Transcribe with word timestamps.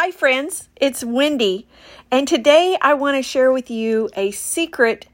Hi, 0.00 0.12
friends, 0.12 0.68
it's 0.76 1.02
Wendy, 1.02 1.66
and 2.08 2.28
today 2.28 2.78
I 2.80 2.94
want 2.94 3.16
to 3.16 3.22
share 3.22 3.50
with 3.50 3.68
you 3.68 4.08
a 4.14 4.30
secret 4.30 5.08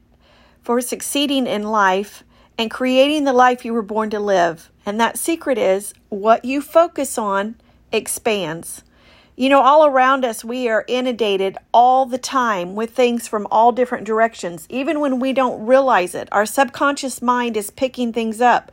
for 0.61 0.79
succeeding 0.79 1.47
in 1.47 1.63
life 1.63 2.23
and 2.59 2.69
creating 2.69 3.23
the 3.23 3.33
life 3.33 3.65
you 3.65 3.73
were 3.73 3.81
born 3.81 4.11
to 4.11 4.19
live. 4.19 4.69
And 4.85 4.99
that 4.99 5.17
secret 5.17 5.57
is 5.57 5.95
what 6.09 6.45
you 6.45 6.61
focus 6.61 7.17
on 7.17 7.55
expands. 7.91 8.83
You 9.35 9.49
know, 9.49 9.61
all 9.61 9.87
around 9.87 10.23
us, 10.23 10.45
we 10.45 10.69
are 10.69 10.85
inundated 10.87 11.57
all 11.73 12.05
the 12.05 12.19
time 12.19 12.75
with 12.75 12.91
things 12.91 13.27
from 13.27 13.47
all 13.49 13.71
different 13.71 14.05
directions. 14.05 14.67
Even 14.69 14.99
when 14.99 15.19
we 15.19 15.33
don't 15.33 15.65
realize 15.65 16.13
it, 16.13 16.29
our 16.31 16.45
subconscious 16.45 17.23
mind 17.23 17.57
is 17.57 17.71
picking 17.71 18.13
things 18.13 18.39
up. 18.39 18.71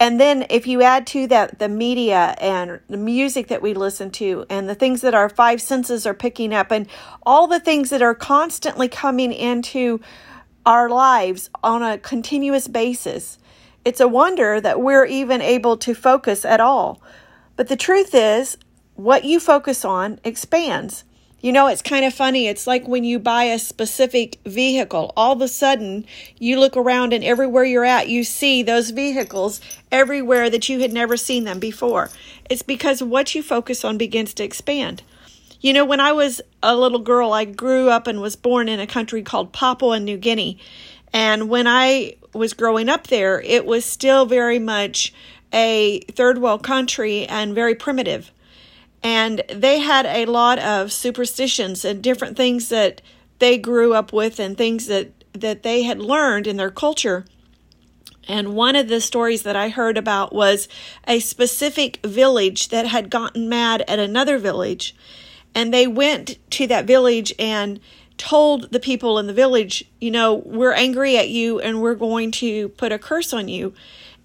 And 0.00 0.20
then 0.20 0.46
if 0.50 0.66
you 0.66 0.82
add 0.82 1.06
to 1.08 1.26
that 1.28 1.58
the 1.58 1.68
media 1.68 2.34
and 2.40 2.80
the 2.88 2.96
music 2.96 3.48
that 3.48 3.62
we 3.62 3.74
listen 3.74 4.10
to 4.12 4.44
and 4.50 4.68
the 4.68 4.74
things 4.74 5.00
that 5.02 5.14
our 5.14 5.28
five 5.28 5.60
senses 5.62 6.04
are 6.04 6.14
picking 6.14 6.52
up 6.52 6.70
and 6.72 6.88
all 7.24 7.46
the 7.46 7.60
things 7.60 7.90
that 7.90 8.02
are 8.02 8.14
constantly 8.14 8.88
coming 8.88 9.32
into 9.32 10.00
our 10.66 10.88
lives 10.88 11.48
on 11.62 11.82
a 11.82 11.98
continuous 11.98 12.66
basis, 12.68 13.38
it's 13.84 14.00
a 14.00 14.08
wonder 14.08 14.60
that 14.60 14.80
we're 14.80 15.06
even 15.06 15.40
able 15.40 15.76
to 15.76 15.94
focus 15.94 16.44
at 16.44 16.60
all. 16.60 17.00
But 17.56 17.68
the 17.68 17.76
truth 17.76 18.14
is, 18.14 18.56
what 18.94 19.24
you 19.24 19.40
focus 19.40 19.84
on 19.84 20.18
expands. 20.24 21.04
You 21.44 21.52
know, 21.52 21.66
it's 21.66 21.82
kind 21.82 22.06
of 22.06 22.14
funny. 22.14 22.46
It's 22.46 22.66
like 22.66 22.88
when 22.88 23.04
you 23.04 23.18
buy 23.18 23.44
a 23.44 23.58
specific 23.58 24.38
vehicle, 24.46 25.12
all 25.14 25.32
of 25.34 25.42
a 25.42 25.48
sudden 25.48 26.06
you 26.38 26.58
look 26.58 26.74
around 26.74 27.12
and 27.12 27.22
everywhere 27.22 27.64
you're 27.64 27.84
at, 27.84 28.08
you 28.08 28.24
see 28.24 28.62
those 28.62 28.88
vehicles 28.88 29.60
everywhere 29.92 30.48
that 30.48 30.70
you 30.70 30.80
had 30.80 30.90
never 30.90 31.18
seen 31.18 31.44
them 31.44 31.58
before. 31.58 32.08
It's 32.48 32.62
because 32.62 33.02
what 33.02 33.34
you 33.34 33.42
focus 33.42 33.84
on 33.84 33.98
begins 33.98 34.32
to 34.32 34.42
expand. 34.42 35.02
You 35.60 35.74
know, 35.74 35.84
when 35.84 36.00
I 36.00 36.12
was 36.12 36.40
a 36.62 36.74
little 36.74 36.98
girl, 36.98 37.34
I 37.34 37.44
grew 37.44 37.90
up 37.90 38.06
and 38.06 38.22
was 38.22 38.36
born 38.36 38.66
in 38.66 38.80
a 38.80 38.86
country 38.86 39.20
called 39.22 39.52
Papua 39.52 40.00
New 40.00 40.16
Guinea. 40.16 40.58
And 41.12 41.50
when 41.50 41.66
I 41.66 42.16
was 42.32 42.54
growing 42.54 42.88
up 42.88 43.08
there, 43.08 43.42
it 43.42 43.66
was 43.66 43.84
still 43.84 44.24
very 44.24 44.58
much 44.58 45.12
a 45.52 46.00
third 46.10 46.38
world 46.38 46.62
country 46.62 47.26
and 47.26 47.54
very 47.54 47.74
primitive 47.74 48.30
and 49.04 49.42
they 49.48 49.78
had 49.78 50.06
a 50.06 50.24
lot 50.24 50.58
of 50.58 50.90
superstitions 50.90 51.84
and 51.84 52.02
different 52.02 52.36
things 52.36 52.70
that 52.70 53.02
they 53.38 53.58
grew 53.58 53.94
up 53.94 54.12
with 54.12 54.40
and 54.40 54.56
things 54.56 54.86
that 54.86 55.12
that 55.32 55.62
they 55.62 55.82
had 55.82 56.00
learned 56.00 56.46
in 56.46 56.56
their 56.56 56.70
culture 56.70 57.24
and 58.28 58.54
one 58.54 58.76
of 58.76 58.88
the 58.88 59.00
stories 59.00 59.42
that 59.42 59.56
I 59.56 59.68
heard 59.68 59.98
about 59.98 60.34
was 60.34 60.68
a 61.06 61.20
specific 61.20 61.98
village 62.04 62.68
that 62.68 62.86
had 62.86 63.10
gotten 63.10 63.48
mad 63.48 63.84
at 63.86 63.98
another 63.98 64.38
village. 64.38 64.94
And 65.54 65.72
they 65.72 65.86
went 65.86 66.38
to 66.52 66.66
that 66.68 66.86
village 66.86 67.32
and 67.38 67.80
told 68.16 68.70
the 68.72 68.80
people 68.80 69.18
in 69.18 69.26
the 69.26 69.32
village, 69.32 69.84
you 70.00 70.10
know, 70.10 70.34
we're 70.34 70.72
angry 70.72 71.16
at 71.16 71.28
you 71.28 71.60
and 71.60 71.82
we're 71.82 71.94
going 71.94 72.30
to 72.32 72.68
put 72.70 72.92
a 72.92 72.98
curse 72.98 73.32
on 73.32 73.48
you. 73.48 73.74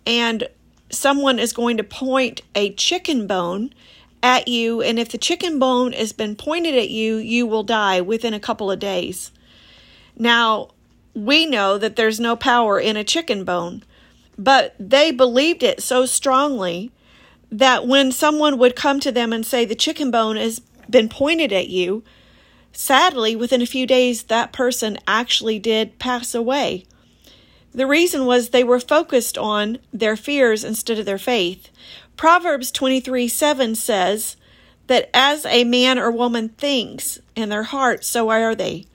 And 0.05 0.47
someone 0.89 1.39
is 1.39 1.53
going 1.53 1.77
to 1.77 1.83
point 1.83 2.41
a 2.55 2.73
chicken 2.73 3.27
bone 3.27 3.73
at 4.21 4.47
you, 4.47 4.81
and 4.81 4.99
if 4.99 5.09
the 5.09 5.17
chicken 5.17 5.59
bone 5.59 5.93
has 5.93 6.11
been 6.11 6.35
pointed 6.35 6.75
at 6.75 6.89
you, 6.89 7.17
you 7.17 7.45
will 7.45 7.63
die 7.63 8.01
within 8.01 8.33
a 8.33 8.39
couple 8.39 8.69
of 8.69 8.79
days. 8.79 9.31
Now, 10.17 10.69
we 11.13 11.45
know 11.45 11.77
that 11.77 11.95
there's 11.95 12.19
no 12.19 12.35
power 12.35 12.79
in 12.79 12.97
a 12.97 13.03
chicken 13.03 13.43
bone, 13.43 13.83
but 14.37 14.75
they 14.79 15.11
believed 15.11 15.63
it 15.63 15.81
so 15.81 16.05
strongly 16.05 16.91
that 17.51 17.87
when 17.87 18.11
someone 18.11 18.57
would 18.57 18.75
come 18.75 18.99
to 18.99 19.11
them 19.11 19.33
and 19.33 19.45
say, 19.45 19.65
The 19.65 19.75
chicken 19.75 20.11
bone 20.11 20.35
has 20.35 20.59
been 20.89 21.09
pointed 21.09 21.51
at 21.51 21.69
you, 21.69 22.03
sadly, 22.71 23.35
within 23.35 23.61
a 23.61 23.67
few 23.67 23.87
days, 23.87 24.23
that 24.23 24.53
person 24.53 24.97
actually 25.07 25.59
did 25.59 25.99
pass 25.99 26.35
away. 26.35 26.85
The 27.71 27.87
reason 27.87 28.25
was 28.25 28.49
they 28.49 28.63
were 28.63 28.79
focused 28.79 29.37
on 29.37 29.77
their 29.93 30.15
fears 30.15 30.63
instead 30.63 30.99
of 30.99 31.05
their 31.05 31.19
faith. 31.19 31.69
Proverbs 32.19 32.69
23 32.71 33.29
7 33.29 33.75
says 33.75 34.35
that 34.87 35.09
as 35.13 35.45
a 35.45 35.63
man 35.63 35.97
or 35.97 36.11
woman 36.11 36.49
thinks 36.49 37.17
in 37.33 37.47
their 37.47 37.63
heart, 37.63 38.03
so 38.03 38.27
are 38.29 38.53
they. 38.53 38.87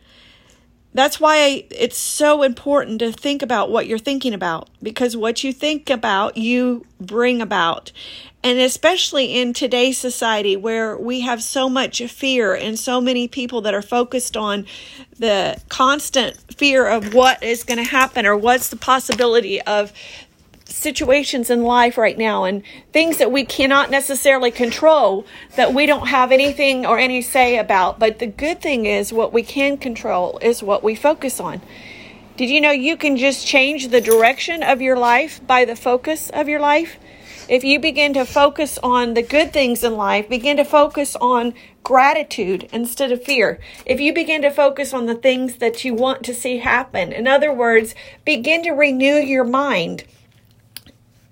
That's 0.93 1.19
why 1.19 1.65
it's 1.71 1.97
so 1.97 2.43
important 2.43 2.99
to 2.99 3.11
think 3.13 3.41
about 3.41 3.71
what 3.71 3.87
you're 3.87 3.97
thinking 3.97 4.35
about 4.35 4.69
because 4.83 5.17
what 5.17 5.43
you 5.43 5.55
think 5.55 5.89
about, 5.89 6.37
you 6.37 6.85
bring 7.01 7.41
about. 7.41 7.93
And 8.43 8.59
especially 8.59 9.41
in 9.41 9.55
today's 9.55 9.97
society 9.97 10.55
where 10.55 10.95
we 10.95 11.23
have 11.23 11.43
so 11.43 11.71
much 11.71 12.03
fear 12.03 12.55
and 12.55 12.79
so 12.79 13.01
many 13.01 13.27
people 13.27 13.63
that 13.63 13.73
are 13.73 13.81
focused 13.81 14.37
on 14.37 14.67
the 15.19 15.59
constant 15.71 16.37
fear 16.55 16.87
of 16.87 17.15
what 17.15 17.43
is 17.43 17.65
going 17.65 17.79
to 17.79 17.91
happen 17.91 18.27
or 18.27 18.37
what's 18.37 18.69
the 18.69 18.77
possibility 18.77 19.63
of 19.63 19.95
situations 20.67 21.51
in 21.51 21.63
life 21.63 21.99
right 21.99 22.17
now 22.17 22.45
and 22.45 22.63
things 22.93 23.19
that 23.19 23.31
we 23.31 23.45
cannot 23.45 23.91
necessarily 23.91 24.51
control 24.51 25.27
that 25.57 25.75
we 25.75 25.87
don't 25.87 26.09
have 26.09 26.33
anything 26.33 26.87
or 26.87 26.99
any 26.99 27.21
say 27.21 27.59
about. 27.59 27.99
But 27.99 28.19
the 28.19 28.27
good 28.27 28.61
thing 28.61 28.87
is, 28.87 29.13
what 29.13 29.33
we 29.33 29.43
can 29.43 29.77
control 29.77 30.39
is 30.43 30.63
what 30.63 30.83
we 30.83 30.95
focus 30.95 31.41
on. 31.41 31.61
Did 32.37 32.51
you 32.51 32.61
know 32.61 32.73
you 32.73 32.97
can 32.97 33.17
just 33.17 33.47
change 33.47 33.89
the 33.89 34.01
direction 34.01 34.63
of 34.63 34.81
your 34.81 34.97
life 34.97 35.41
by 35.47 35.65
the 35.65 35.77
focus 35.77 36.31
of 36.31 36.49
your 36.49 36.61
life? 36.61 36.99
If 37.49 37.63
you 37.63 37.79
begin 37.79 38.15
to 38.15 38.25
focus 38.25 38.79
on 38.83 39.15
the 39.15 39.23
good 39.23 39.53
things 39.53 39.85
in 39.85 39.97
life, 39.97 40.31
begin 40.31 40.57
to 40.57 40.65
focus 40.65 41.15
on 41.17 41.53
gratitude 41.83 42.69
instead 42.73 43.13
of 43.13 43.23
fear. 43.23 43.61
If 43.85 44.01
you 44.01 44.15
begin 44.15 44.41
to 44.43 44.51
focus 44.51 44.95
on 44.95 45.05
the 45.05 45.15
things 45.15 45.57
that 45.57 45.85
you 45.85 45.93
want 45.93 46.25
to 46.25 46.35
see 46.35 46.59
happen, 46.59 47.13
in 47.13 47.29
other 47.29 47.53
words, 47.53 47.95
begin 48.25 48.63
to 48.63 48.71
renew 48.71 49.17
your 49.17 49.45
mind 49.45 50.05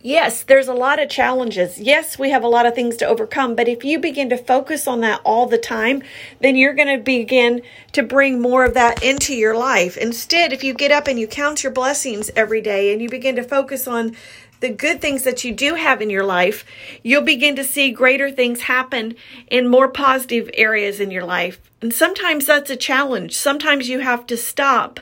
Yes, 0.05 0.43
there's 0.43 0.67
a 0.67 0.75
lot 0.75 1.01
of 1.01 1.09
challenges. 1.09 1.79
Yes, 1.79 2.19
we 2.19 2.31
have 2.31 2.43
a 2.43 2.49
lot 2.49 2.67
of 2.67 2.75
things 2.75 2.97
to 2.97 3.07
overcome, 3.07 3.55
but 3.55 3.69
if 3.69 3.85
you 3.85 4.01
begin 4.01 4.29
to 4.31 4.37
focus 4.37 4.89
on 4.89 5.01
that 5.03 5.21
all 5.23 5.47
the 5.47 5.59
time, 5.59 6.03
then 6.41 6.57
you're 6.57 6.75
going 6.75 6.89
to 6.89 7.03
begin 7.03 7.63
to 7.93 8.03
bring 8.03 8.41
more 8.41 8.65
of 8.65 8.75
that 8.75 9.01
into 9.05 9.33
your 9.33 9.57
life. 9.57 9.97
Instead, 9.97 10.53
if 10.53 10.65
you 10.65 10.75
get 10.75 10.91
up 10.91 11.07
and 11.07 11.21
you 11.21 11.29
count 11.29 11.63
your 11.63 11.71
blessings 11.71 12.33
every 12.35 12.61
day 12.61 12.93
and 12.93 13.01
you 13.01 13.09
begin 13.09 13.37
to 13.37 13.45
focus 13.45 13.87
on 13.87 14.17
the 14.59 14.71
good 14.71 15.01
things 15.01 15.23
that 15.23 15.45
you 15.45 15.53
do 15.53 15.77
have 15.77 16.03
in 16.03 16.11
your 16.11 16.25
life, 16.25 16.65
you'll 17.05 17.23
begin 17.23 17.55
to 17.55 17.65
see 17.65 17.93
greater 17.93 18.29
things 18.29 18.63
happen 18.63 19.15
in 19.49 19.69
more 19.69 19.89
positive 19.89 20.51
areas 20.55 20.99
in 20.99 21.13
your 21.13 21.25
life. 21.25 21.61
And 21.81 21.95
sometimes 21.95 22.47
that's 22.47 22.71
a 22.71 22.77
challenge. 22.77 23.37
Sometimes 23.37 23.89
you 23.89 24.01
have 24.01 24.27
to 24.27 24.37
stop 24.37 24.99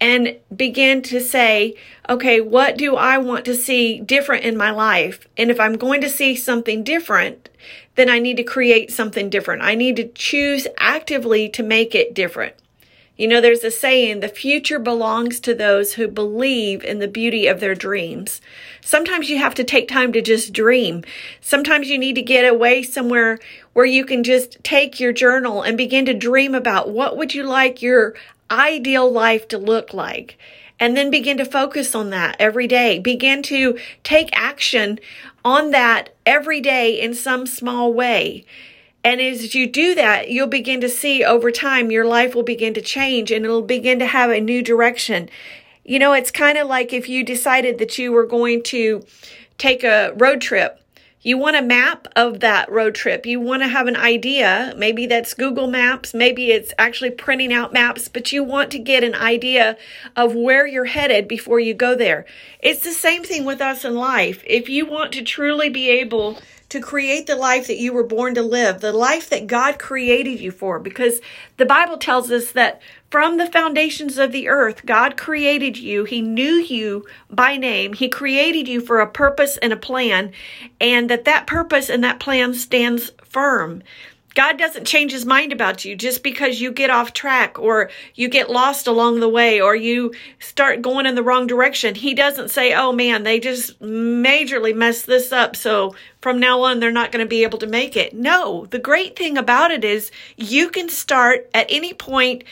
and 0.00 0.36
begin 0.54 1.02
to 1.02 1.20
say, 1.20 1.74
okay, 2.08 2.40
what 2.40 2.76
do 2.76 2.96
I 2.96 3.18
want 3.18 3.44
to 3.46 3.54
see 3.54 4.00
different 4.00 4.44
in 4.44 4.56
my 4.56 4.70
life? 4.70 5.26
And 5.36 5.50
if 5.50 5.58
I'm 5.58 5.76
going 5.76 6.00
to 6.02 6.08
see 6.08 6.36
something 6.36 6.84
different, 6.84 7.48
then 7.96 8.08
I 8.08 8.18
need 8.18 8.36
to 8.36 8.44
create 8.44 8.92
something 8.92 9.28
different. 9.28 9.62
I 9.62 9.74
need 9.74 9.96
to 9.96 10.08
choose 10.08 10.68
actively 10.78 11.48
to 11.50 11.62
make 11.62 11.94
it 11.94 12.14
different. 12.14 12.54
You 13.16 13.26
know, 13.26 13.40
there's 13.40 13.64
a 13.64 13.72
saying, 13.72 14.20
the 14.20 14.28
future 14.28 14.78
belongs 14.78 15.40
to 15.40 15.52
those 15.52 15.94
who 15.94 16.06
believe 16.06 16.84
in 16.84 17.00
the 17.00 17.08
beauty 17.08 17.48
of 17.48 17.58
their 17.58 17.74
dreams. 17.74 18.40
Sometimes 18.80 19.28
you 19.28 19.38
have 19.38 19.56
to 19.56 19.64
take 19.64 19.88
time 19.88 20.12
to 20.12 20.22
just 20.22 20.52
dream. 20.52 21.02
Sometimes 21.40 21.90
you 21.90 21.98
need 21.98 22.14
to 22.14 22.22
get 22.22 22.48
away 22.48 22.84
somewhere 22.84 23.40
where 23.72 23.84
you 23.84 24.04
can 24.04 24.22
just 24.22 24.62
take 24.62 25.00
your 25.00 25.12
journal 25.12 25.62
and 25.62 25.76
begin 25.76 26.06
to 26.06 26.14
dream 26.14 26.54
about 26.54 26.90
what 26.90 27.16
would 27.16 27.34
you 27.34 27.42
like 27.42 27.82
your 27.82 28.14
ideal 28.50 29.10
life 29.10 29.48
to 29.48 29.58
look 29.58 29.92
like. 29.92 30.38
And 30.80 30.96
then 30.96 31.10
begin 31.10 31.36
to 31.38 31.44
focus 31.44 31.94
on 31.94 32.10
that 32.10 32.36
every 32.38 32.68
day. 32.68 33.00
Begin 33.00 33.42
to 33.44 33.78
take 34.04 34.28
action 34.32 35.00
on 35.44 35.72
that 35.72 36.14
every 36.24 36.60
day 36.60 37.00
in 37.00 37.14
some 37.14 37.46
small 37.46 37.92
way. 37.92 38.44
And 39.02 39.20
as 39.20 39.54
you 39.54 39.66
do 39.66 39.94
that, 39.94 40.30
you'll 40.30 40.46
begin 40.46 40.80
to 40.80 40.88
see 40.88 41.24
over 41.24 41.50
time 41.50 41.90
your 41.90 42.04
life 42.04 42.34
will 42.34 42.42
begin 42.42 42.74
to 42.74 42.80
change 42.80 43.30
and 43.30 43.44
it'll 43.44 43.62
begin 43.62 43.98
to 44.00 44.06
have 44.06 44.30
a 44.30 44.40
new 44.40 44.62
direction. 44.62 45.30
You 45.84 45.98
know, 45.98 46.12
it's 46.12 46.30
kind 46.30 46.58
of 46.58 46.68
like 46.68 46.92
if 46.92 47.08
you 47.08 47.24
decided 47.24 47.78
that 47.78 47.98
you 47.98 48.12
were 48.12 48.26
going 48.26 48.62
to 48.64 49.04
take 49.56 49.82
a 49.82 50.12
road 50.16 50.40
trip 50.40 50.80
you 51.28 51.36
want 51.36 51.56
a 51.56 51.62
map 51.62 52.08
of 52.16 52.40
that 52.40 52.72
road 52.72 52.94
trip. 52.94 53.26
You 53.26 53.38
want 53.38 53.62
to 53.62 53.68
have 53.68 53.86
an 53.86 53.96
idea. 53.96 54.72
Maybe 54.78 55.04
that's 55.04 55.34
Google 55.34 55.66
Maps. 55.66 56.14
Maybe 56.14 56.52
it's 56.52 56.72
actually 56.78 57.10
printing 57.10 57.52
out 57.52 57.70
maps, 57.70 58.08
but 58.08 58.32
you 58.32 58.42
want 58.42 58.70
to 58.70 58.78
get 58.78 59.04
an 59.04 59.14
idea 59.14 59.76
of 60.16 60.34
where 60.34 60.66
you're 60.66 60.86
headed 60.86 61.28
before 61.28 61.60
you 61.60 61.74
go 61.74 61.94
there. 61.94 62.24
It's 62.60 62.82
the 62.82 62.92
same 62.92 63.24
thing 63.24 63.44
with 63.44 63.60
us 63.60 63.84
in 63.84 63.94
life. 63.94 64.42
If 64.46 64.70
you 64.70 64.86
want 64.86 65.12
to 65.12 65.22
truly 65.22 65.68
be 65.68 65.90
able 65.90 66.38
to 66.68 66.80
create 66.80 67.26
the 67.26 67.36
life 67.36 67.66
that 67.66 67.78
you 67.78 67.92
were 67.92 68.04
born 68.04 68.34
to 68.34 68.42
live, 68.42 68.80
the 68.80 68.92
life 68.92 69.30
that 69.30 69.46
God 69.46 69.78
created 69.78 70.38
you 70.40 70.50
for. 70.50 70.78
Because 70.78 71.20
the 71.56 71.64
Bible 71.64 71.96
tells 71.96 72.30
us 72.30 72.52
that 72.52 72.80
from 73.10 73.38
the 73.38 73.46
foundations 73.46 74.18
of 74.18 74.32
the 74.32 74.48
earth, 74.48 74.84
God 74.84 75.16
created 75.16 75.78
you. 75.78 76.04
He 76.04 76.20
knew 76.20 76.54
you 76.54 77.06
by 77.30 77.56
name. 77.56 77.94
He 77.94 78.08
created 78.08 78.68
you 78.68 78.80
for 78.80 79.00
a 79.00 79.06
purpose 79.10 79.56
and 79.56 79.72
a 79.72 79.76
plan, 79.76 80.32
and 80.80 81.08
that 81.08 81.24
that 81.24 81.46
purpose 81.46 81.88
and 81.88 82.04
that 82.04 82.20
plan 82.20 82.52
stands 82.52 83.12
firm. 83.24 83.82
God 84.38 84.56
doesn't 84.56 84.86
change 84.86 85.10
his 85.10 85.26
mind 85.26 85.52
about 85.52 85.84
you 85.84 85.96
just 85.96 86.22
because 86.22 86.60
you 86.60 86.70
get 86.70 86.90
off 86.90 87.12
track 87.12 87.58
or 87.58 87.90
you 88.14 88.28
get 88.28 88.48
lost 88.48 88.86
along 88.86 89.18
the 89.18 89.28
way 89.28 89.60
or 89.60 89.74
you 89.74 90.14
start 90.38 90.80
going 90.80 91.06
in 91.06 91.16
the 91.16 91.24
wrong 91.24 91.48
direction. 91.48 91.96
He 91.96 92.14
doesn't 92.14 92.52
say, 92.52 92.72
oh 92.72 92.92
man, 92.92 93.24
they 93.24 93.40
just 93.40 93.80
majorly 93.80 94.72
messed 94.76 95.06
this 95.06 95.32
up. 95.32 95.56
So 95.56 95.96
from 96.20 96.38
now 96.38 96.60
on, 96.60 96.78
they're 96.78 96.92
not 96.92 97.10
going 97.10 97.24
to 97.24 97.28
be 97.28 97.42
able 97.42 97.58
to 97.58 97.66
make 97.66 97.96
it. 97.96 98.14
No, 98.14 98.66
the 98.66 98.78
great 98.78 99.16
thing 99.16 99.36
about 99.36 99.72
it 99.72 99.82
is 99.82 100.12
you 100.36 100.68
can 100.68 100.88
start 100.88 101.50
at 101.52 101.66
any 101.68 101.92
point, 101.92 102.44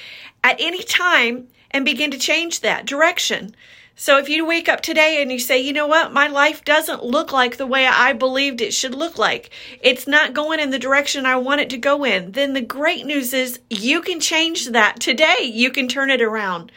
at 0.42 0.56
any 0.58 0.82
time, 0.82 1.46
and 1.70 1.84
begin 1.84 2.10
to 2.10 2.18
change 2.18 2.62
that 2.62 2.86
direction. 2.86 3.54
So 3.98 4.18
if 4.18 4.28
you 4.28 4.44
wake 4.44 4.68
up 4.68 4.82
today 4.82 5.22
and 5.22 5.32
you 5.32 5.38
say, 5.38 5.58
you 5.58 5.72
know 5.72 5.86
what, 5.86 6.12
my 6.12 6.28
life 6.28 6.62
doesn't 6.66 7.02
look 7.02 7.32
like 7.32 7.56
the 7.56 7.66
way 7.66 7.86
I 7.86 8.12
believed 8.12 8.60
it 8.60 8.74
should 8.74 8.94
look 8.94 9.16
like, 9.16 9.48
it's 9.80 10.06
not 10.06 10.34
going 10.34 10.60
in 10.60 10.68
the 10.68 10.78
direction 10.78 11.24
I 11.24 11.36
want 11.36 11.62
it 11.62 11.70
to 11.70 11.78
go 11.78 12.04
in, 12.04 12.32
then 12.32 12.52
the 12.52 12.60
great 12.60 13.06
news 13.06 13.32
is 13.32 13.58
you 13.70 14.02
can 14.02 14.20
change 14.20 14.66
that 14.66 15.00
today. 15.00 15.50
You 15.50 15.70
can 15.70 15.88
turn 15.88 16.10
it 16.10 16.20
around. 16.20 16.70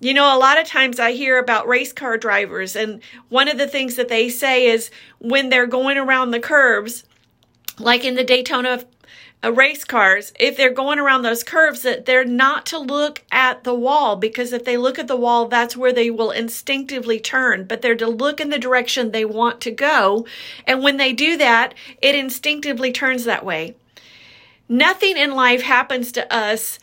You 0.00 0.12
know, 0.12 0.36
a 0.36 0.40
lot 0.40 0.60
of 0.60 0.66
times 0.66 0.98
I 0.98 1.12
hear 1.12 1.38
about 1.38 1.68
race 1.68 1.92
car 1.92 2.16
drivers, 2.16 2.74
and 2.74 3.00
one 3.28 3.46
of 3.46 3.56
the 3.56 3.68
things 3.68 3.94
that 3.94 4.08
they 4.08 4.28
say 4.28 4.66
is 4.66 4.90
when 5.20 5.50
they're 5.50 5.68
going 5.68 5.98
around 5.98 6.32
the 6.32 6.40
curves, 6.40 7.04
like 7.78 8.04
in 8.04 8.16
the 8.16 8.24
Daytona 8.24 8.84
race 9.48 9.84
cars, 9.84 10.32
if 10.38 10.56
they're 10.56 10.72
going 10.72 10.98
around 10.98 11.22
those 11.22 11.42
curves, 11.42 11.82
that 11.82 12.04
they're 12.04 12.24
not 12.26 12.66
to 12.66 12.78
look 12.78 13.22
at 13.32 13.64
the 13.64 13.74
wall 13.74 14.16
because 14.16 14.52
if 14.52 14.64
they 14.64 14.76
look 14.76 14.98
at 14.98 15.08
the 15.08 15.16
wall, 15.16 15.48
that's 15.48 15.76
where 15.76 15.92
they 15.92 16.10
will 16.10 16.30
instinctively 16.30 17.18
turn. 17.18 17.64
But 17.64 17.80
they're 17.80 17.96
to 17.96 18.08
look 18.08 18.40
in 18.40 18.50
the 18.50 18.58
direction 18.58 19.10
they 19.10 19.24
want 19.24 19.60
to 19.62 19.70
go. 19.70 20.26
And 20.66 20.82
when 20.82 20.98
they 20.98 21.14
do 21.14 21.38
that, 21.38 21.74
it 22.02 22.14
instinctively 22.14 22.92
turns 22.92 23.24
that 23.24 23.44
way. 23.44 23.76
Nothing 24.68 25.16
in 25.16 25.32
life 25.32 25.62
happens 25.62 26.12
to 26.12 26.32
us 26.32 26.78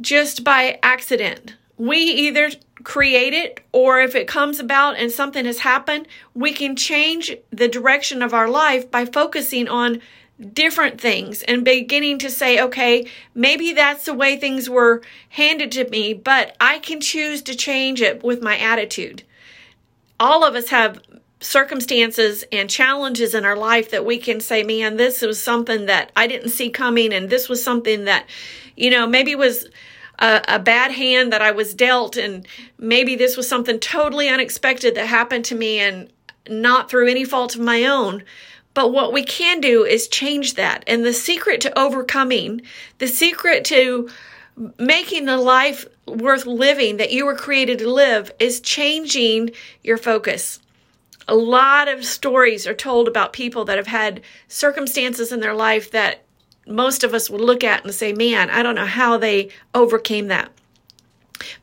just 0.00 0.44
by 0.44 0.78
accident. 0.82 1.56
We 1.78 1.98
either 1.98 2.50
create 2.84 3.32
it 3.32 3.60
or 3.72 4.00
if 4.00 4.14
it 4.14 4.28
comes 4.28 4.60
about 4.60 4.96
and 4.96 5.10
something 5.10 5.44
has 5.44 5.60
happened, 5.60 6.06
we 6.34 6.52
can 6.52 6.76
change 6.76 7.34
the 7.50 7.68
direction 7.68 8.22
of 8.22 8.34
our 8.34 8.48
life 8.48 8.90
by 8.90 9.04
focusing 9.04 9.68
on 9.68 10.00
different 10.52 11.00
things 11.00 11.42
and 11.42 11.64
beginning 11.64 12.18
to 12.18 12.30
say, 12.30 12.60
okay, 12.60 13.06
maybe 13.34 13.72
that's 13.72 14.04
the 14.04 14.14
way 14.14 14.36
things 14.36 14.70
were 14.70 15.02
handed 15.30 15.72
to 15.72 15.88
me, 15.88 16.14
but 16.14 16.56
I 16.60 16.78
can 16.78 17.00
choose 17.00 17.42
to 17.42 17.56
change 17.56 18.00
it 18.00 18.22
with 18.22 18.42
my 18.42 18.56
attitude. 18.56 19.24
All 20.20 20.44
of 20.44 20.54
us 20.54 20.68
have 20.68 21.00
circumstances 21.40 22.44
and 22.50 22.68
challenges 22.68 23.34
in 23.34 23.44
our 23.44 23.56
life 23.56 23.90
that 23.90 24.04
we 24.04 24.18
can 24.18 24.40
say, 24.40 24.62
man, 24.62 24.96
this 24.96 25.22
was 25.22 25.42
something 25.42 25.86
that 25.86 26.10
I 26.16 26.26
didn't 26.26 26.50
see 26.50 26.70
coming, 26.70 27.12
and 27.12 27.30
this 27.30 27.48
was 27.48 27.62
something 27.62 28.04
that, 28.04 28.26
you 28.76 28.90
know, 28.90 29.06
maybe 29.06 29.34
was. 29.34 29.68
A, 30.20 30.42
a, 30.48 30.58
bad 30.58 30.90
hand 30.90 31.32
that 31.32 31.42
I 31.42 31.52
was 31.52 31.74
dealt, 31.74 32.16
and 32.16 32.44
maybe 32.76 33.14
this 33.14 33.36
was 33.36 33.48
something 33.48 33.78
totally 33.78 34.28
unexpected 34.28 34.96
that 34.96 35.06
happened 35.06 35.44
to 35.44 35.54
me 35.54 35.78
and 35.78 36.12
not 36.48 36.90
through 36.90 37.08
any 37.08 37.24
fault 37.24 37.54
of 37.54 37.60
my 37.60 37.84
own. 37.84 38.24
But 38.78 38.92
what 38.92 39.12
we 39.12 39.24
can 39.24 39.60
do 39.60 39.84
is 39.84 40.06
change 40.06 40.54
that. 40.54 40.84
And 40.86 41.04
the 41.04 41.12
secret 41.12 41.60
to 41.62 41.76
overcoming, 41.76 42.62
the 42.98 43.08
secret 43.08 43.64
to 43.64 44.08
making 44.78 45.24
the 45.24 45.36
life 45.36 45.84
worth 46.06 46.46
living 46.46 46.98
that 46.98 47.10
you 47.10 47.26
were 47.26 47.34
created 47.34 47.80
to 47.80 47.90
live 47.90 48.30
is 48.38 48.60
changing 48.60 49.50
your 49.82 49.96
focus. 49.96 50.60
A 51.26 51.34
lot 51.34 51.88
of 51.88 52.04
stories 52.04 52.68
are 52.68 52.72
told 52.72 53.08
about 53.08 53.32
people 53.32 53.64
that 53.64 53.78
have 53.78 53.88
had 53.88 54.20
circumstances 54.46 55.32
in 55.32 55.40
their 55.40 55.56
life 55.56 55.90
that 55.90 56.22
most 56.64 57.02
of 57.02 57.14
us 57.14 57.28
would 57.28 57.40
look 57.40 57.64
at 57.64 57.82
and 57.82 57.92
say, 57.92 58.12
man, 58.12 58.48
I 58.48 58.62
don't 58.62 58.76
know 58.76 58.86
how 58.86 59.18
they 59.18 59.48
overcame 59.74 60.28
that. 60.28 60.52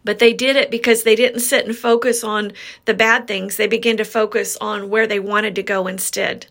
But 0.04 0.20
they 0.20 0.34
did 0.34 0.58
it 0.58 0.70
because 0.70 1.04
they 1.04 1.16
didn't 1.16 1.40
sit 1.40 1.66
and 1.66 1.76
focus 1.78 2.26
on 2.26 2.52
the 2.84 2.94
bad 2.94 3.26
things. 3.26 3.56
They 3.56 3.68
began 3.68 3.96
to 3.96 4.04
focus 4.04 4.58
on 4.60 4.90
where 4.90 5.08
they 5.08 5.20
wanted 5.22 5.56
to 5.56 5.64
go 5.64 5.88
instead. 5.88 6.48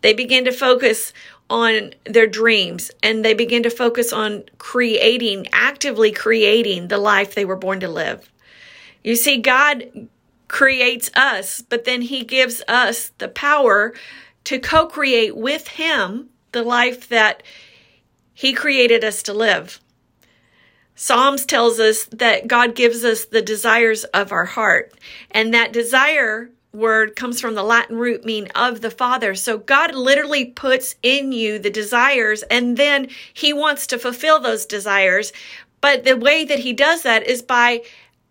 They 0.00 0.14
begin 0.14 0.44
to 0.44 0.52
focus 0.52 1.12
on 1.50 1.94
their 2.04 2.26
dreams 2.26 2.90
and 3.02 3.24
they 3.24 3.34
begin 3.34 3.62
to 3.62 3.70
focus 3.70 4.12
on 4.12 4.44
creating, 4.58 5.46
actively 5.52 6.12
creating 6.12 6.88
the 6.88 6.98
life 6.98 7.34
they 7.34 7.44
were 7.44 7.56
born 7.56 7.80
to 7.80 7.88
live. 7.88 8.30
You 9.02 9.16
see, 9.16 9.38
God 9.38 10.08
creates 10.48 11.10
us, 11.14 11.62
but 11.62 11.84
then 11.84 12.02
He 12.02 12.24
gives 12.24 12.62
us 12.68 13.12
the 13.18 13.28
power 13.28 13.94
to 14.44 14.58
co 14.58 14.86
create 14.86 15.36
with 15.36 15.68
Him 15.68 16.30
the 16.52 16.62
life 16.62 17.08
that 17.08 17.42
He 18.34 18.52
created 18.52 19.04
us 19.04 19.22
to 19.24 19.32
live. 19.32 19.80
Psalms 20.94 21.46
tells 21.46 21.78
us 21.78 22.06
that 22.06 22.48
God 22.48 22.74
gives 22.74 23.04
us 23.04 23.26
the 23.26 23.42
desires 23.42 24.02
of 24.04 24.32
our 24.32 24.46
heart, 24.46 24.92
and 25.30 25.54
that 25.54 25.72
desire 25.72 26.50
word 26.72 27.16
comes 27.16 27.40
from 27.40 27.54
the 27.54 27.62
Latin 27.62 27.96
root 27.96 28.24
mean 28.24 28.48
of 28.54 28.80
the 28.80 28.90
Father. 28.90 29.34
So 29.34 29.58
God 29.58 29.94
literally 29.94 30.44
puts 30.44 30.96
in 31.02 31.32
you 31.32 31.58
the 31.58 31.70
desires 31.70 32.42
and 32.44 32.76
then 32.76 33.08
he 33.32 33.52
wants 33.52 33.86
to 33.88 33.98
fulfill 33.98 34.40
those 34.40 34.66
desires. 34.66 35.32
But 35.80 36.04
the 36.04 36.16
way 36.16 36.44
that 36.44 36.60
he 36.60 36.72
does 36.72 37.02
that 37.02 37.26
is 37.26 37.42
by 37.42 37.82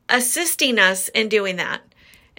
assisting 0.09 0.79
us 0.79 1.09
in 1.09 1.29
doing 1.29 1.55
that. 1.57 1.81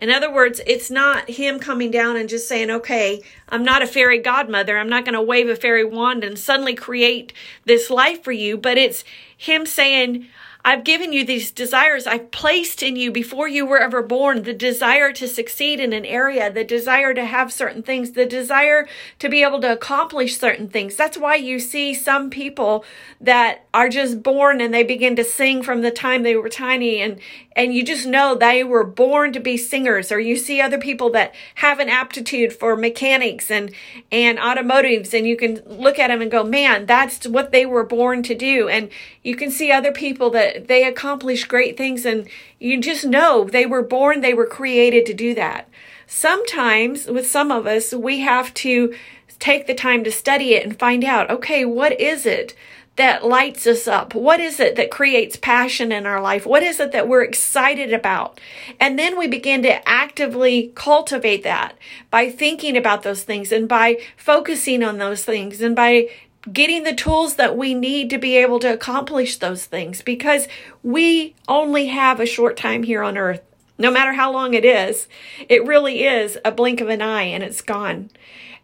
In 0.01 0.11
other 0.11 0.33
words, 0.33 0.61
it's 0.65 0.91
not 0.93 1.29
him 1.29 1.59
coming 1.59 1.91
down 1.91 2.17
and 2.17 2.29
just 2.29 2.47
saying, 2.47 2.71
okay, 2.71 3.21
I'm 3.49 3.65
not 3.65 3.83
a 3.83 3.87
fairy 3.87 4.21
godmother. 4.21 4.79
I'm 4.79 4.89
not 4.89 5.05
going 5.05 5.15
to 5.15 5.23
wave 5.23 5.49
a 5.49 5.57
fairy 5.57 5.85
wand 5.85 6.23
and 6.23 6.39
suddenly 6.39 6.75
create 6.75 7.33
this 7.65 7.91
life 7.91 8.23
for 8.23 8.31
you. 8.31 8.57
But 8.57 8.79
it's 8.79 9.03
him 9.37 9.67
saying, 9.67 10.29
I've 10.65 10.85
given 10.85 11.13
you 11.13 11.25
these 11.25 11.51
desires. 11.51 12.07
I've 12.07 12.31
placed 12.31 12.83
in 12.83 12.97
you 12.97 13.11
before 13.11 13.49
you 13.49 13.65
were 13.65 13.79
ever 13.79 14.03
born 14.03 14.43
the 14.43 14.53
desire 14.53 15.13
to 15.13 15.29
succeed 15.29 15.81
in 15.81 15.93
an 15.93 16.05
area, 16.05 16.53
the 16.53 16.65
desire 16.65 17.15
to 17.15 17.25
have 17.25 17.53
certain 17.53 17.83
things, 17.83 18.13
the 18.13 18.27
desire 18.27 18.89
to 19.21 19.29
be 19.29 19.43
able 19.43 19.61
to 19.61 19.73
accomplish 19.73 20.37
certain 20.37 20.69
things. 20.69 20.97
That's 20.97 21.17
why 21.17 21.37
you 21.37 21.59
see 21.59 21.95
some 21.95 22.29
people 22.29 22.85
that 23.21 23.67
are 23.73 23.89
just 23.89 24.23
born 24.23 24.61
and 24.61 24.75
they 24.75 24.83
begin 24.83 25.17
to 25.17 25.25
sing 25.25 25.63
from 25.63 25.83
the 25.83 25.91
time 25.91 26.23
they 26.23 26.37
were 26.37 26.49
tiny 26.49 27.01
and 27.01 27.21
and 27.55 27.75
you 27.75 27.85
just 27.85 28.07
know 28.07 28.37
they 28.37 28.63
were 28.63 28.85
born 28.85 29.33
to 29.33 29.41
be 29.41 29.57
singers 29.57 30.13
or 30.13 30.21
you 30.21 30.37
see 30.37 30.61
other 30.61 30.79
people 30.79 31.11
that 31.11 31.35
have 31.57 31.81
an 31.81 31.89
aptitude 31.89 32.53
for 32.53 32.77
mechanics 32.77 33.51
and 33.51 33.73
and 34.13 34.39
automotives 34.39 35.13
and 35.13 35.27
you 35.27 35.37
can 35.37 35.61
look 35.67 35.99
at 35.99 36.09
them 36.09 36.23
and 36.23 36.31
go 36.31 36.45
man 36.45 36.87
that's 36.87 37.27
what 37.27 37.51
they 37.51 37.67
were 37.67 37.85
born 37.85 38.23
to 38.23 38.35
do 38.35 38.69
and 38.69 38.89
you 39.25 39.35
can 39.35 39.51
see 39.51 39.73
other 39.73 39.93
people 39.93 40.31
that 40.31 40.48
they 40.67 40.85
accomplish 40.85 41.45
great 41.45 41.77
things 41.77 42.05
and 42.05 42.29
you 42.59 42.81
just 42.81 43.05
know 43.05 43.45
they 43.45 43.67
were 43.67 43.83
born 43.83 44.21
they 44.21 44.35
were 44.35 44.47
created 44.47 45.05
to 45.07 45.15
do 45.15 45.35
that 45.35 45.69
sometimes 46.07 47.07
with 47.07 47.27
some 47.27 47.51
of 47.51 47.67
us 47.67 47.93
we 47.93 48.21
have 48.21 48.53
to 48.55 48.95
take 49.39 49.67
the 49.67 49.75
time 49.75 50.03
to 50.03 50.11
study 50.11 50.55
it 50.55 50.65
and 50.65 50.79
find 50.79 51.05
out 51.05 51.31
okay 51.31 51.65
what 51.65 51.99
is 52.01 52.27
it 52.27 52.55
that 52.99 53.25
lights 53.25 53.65
us 53.65 53.87
up? 53.87 54.13
What 54.13 54.41
is 54.41 54.59
it 54.59 54.75
that 54.75 54.91
creates 54.91 55.37
passion 55.37 55.93
in 55.93 56.05
our 56.05 56.21
life? 56.21 56.45
What 56.45 56.65
is 56.65 56.81
it 56.81 56.91
that 56.91 57.07
we're 57.07 57.23
excited 57.23 57.93
about? 57.93 58.41
And 58.81 58.99
then 58.99 59.17
we 59.17 59.29
begin 59.29 59.63
to 59.63 59.89
actively 59.89 60.73
cultivate 60.75 61.45
that 61.45 61.79
by 62.11 62.29
thinking 62.29 62.77
about 62.77 63.05
those 63.05 63.23
things 63.23 63.53
and 63.53 63.69
by 63.69 63.99
focusing 64.17 64.83
on 64.83 64.99
those 64.99 65.25
things 65.25 65.61
and 65.61 65.77
by 65.77 66.09
getting 66.53 66.85
the 66.85 66.95
tools 66.95 67.37
that 67.37 67.57
we 67.57 67.75
need 67.75 68.11
to 68.11 68.19
be 68.19 68.37
able 68.37 68.59
to 68.61 68.73
accomplish 68.73 69.37
those 69.37 69.65
things 69.65 70.03
because 70.03 70.49
we 70.83 71.35
only 71.49 71.87
have 71.87 72.21
a 72.21 72.27
short 72.27 72.57
time 72.57 72.83
here 72.83 73.03
on 73.03 73.19
earth. 73.19 73.43
No 73.79 73.91
matter 73.91 74.13
how 74.13 74.33
long 74.33 74.55
it 74.55 74.65
is, 74.65 75.09
it 75.49 75.65
really 75.65 76.05
is 76.05 76.39
a 76.45 76.53
blink 76.53 76.81
of 76.81 76.89
an 76.89 77.03
eye 77.03 77.23
and 77.23 77.43
it's 77.45 77.61
gone. 77.61 78.11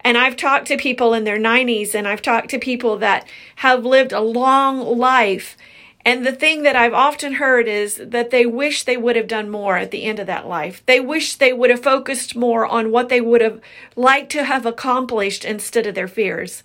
And 0.00 0.18
I've 0.18 0.36
talked 0.36 0.66
to 0.68 0.76
people 0.76 1.14
in 1.14 1.24
their 1.24 1.38
90s 1.38 1.94
and 1.94 2.06
I've 2.06 2.22
talked 2.22 2.50
to 2.50 2.58
people 2.58 2.98
that 2.98 3.26
have 3.56 3.84
lived 3.84 4.12
a 4.12 4.20
long 4.20 4.80
life. 4.98 5.56
And 6.06 6.26
the 6.26 6.32
thing 6.32 6.64
that 6.64 6.76
I've 6.76 6.92
often 6.92 7.34
heard 7.34 7.66
is 7.66 7.96
that 7.96 8.30
they 8.30 8.44
wish 8.44 8.82
they 8.82 8.98
would 8.98 9.16
have 9.16 9.26
done 9.26 9.48
more 9.48 9.78
at 9.78 9.90
the 9.90 10.04
end 10.04 10.18
of 10.18 10.26
that 10.26 10.46
life. 10.46 10.82
They 10.84 11.00
wish 11.00 11.36
they 11.36 11.54
would 11.54 11.70
have 11.70 11.82
focused 11.82 12.36
more 12.36 12.66
on 12.66 12.90
what 12.90 13.08
they 13.08 13.22
would 13.22 13.40
have 13.40 13.60
liked 13.96 14.30
to 14.32 14.44
have 14.44 14.66
accomplished 14.66 15.46
instead 15.46 15.86
of 15.86 15.94
their 15.94 16.08
fears. 16.08 16.62